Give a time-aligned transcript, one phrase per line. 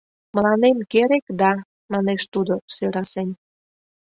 [0.35, 1.51] —Мыланем керек да...—
[1.91, 3.29] манеш тудо сӧрасен.